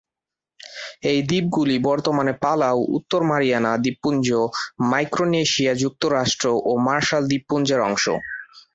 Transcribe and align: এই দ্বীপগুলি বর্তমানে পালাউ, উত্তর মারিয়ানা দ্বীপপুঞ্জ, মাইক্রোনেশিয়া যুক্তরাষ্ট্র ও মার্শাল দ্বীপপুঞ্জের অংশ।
এই 1.11 1.19
দ্বীপগুলি 1.27 1.75
বর্তমানে 1.87 2.33
পালাউ, 2.43 2.77
উত্তর 2.97 3.21
মারিয়ানা 3.29 3.71
দ্বীপপুঞ্জ, 3.77 4.27
মাইক্রোনেশিয়া 4.91 5.73
যুক্তরাষ্ট্র 5.83 6.45
ও 6.61 6.81
মার্শাল 6.87 7.23
দ্বীপপুঞ্জের 7.27 7.81
অংশ। 7.89 8.05